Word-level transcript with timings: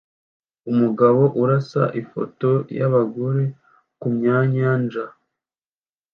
Umugabo 0.71 1.21
urasa 1.41 1.83
ifoto 2.01 2.51
yabagore 2.79 3.43
kumyanyanja 3.99 5.03